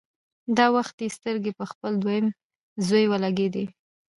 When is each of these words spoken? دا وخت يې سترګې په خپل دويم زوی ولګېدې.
دا 0.57 0.65
وخت 0.75 0.95
يې 1.03 1.07
سترګې 1.17 1.51
په 1.59 1.65
خپل 1.71 1.91
دويم 2.01 2.25
زوی 2.87 3.05
ولګېدې. 3.07 3.65